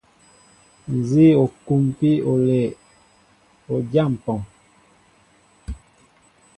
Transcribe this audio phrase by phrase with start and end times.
[0.95, 2.71] Nzi o kumpi olɛʼ,
[3.73, 4.39] o dya mpɔŋ.